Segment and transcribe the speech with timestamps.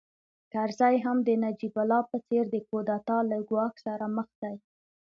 [0.51, 4.55] کرزی هم د نجیب الله په څېر د کودتا له ګواښ سره مخ دی